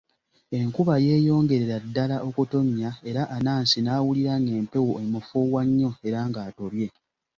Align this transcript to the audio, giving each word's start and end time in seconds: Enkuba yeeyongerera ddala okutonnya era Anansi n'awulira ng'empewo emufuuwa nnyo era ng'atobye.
Enkuba 0.59 0.93
yeeyongerera 1.05 1.77
ddala 1.85 2.15
okutonnya 2.27 2.91
era 3.09 3.23
Anansi 3.35 3.77
n'awulira 3.81 4.33
ng'empewo 4.43 4.93
emufuuwa 5.03 5.61
nnyo 5.67 5.91
era 6.07 6.19
ng'atobye. 6.29 6.87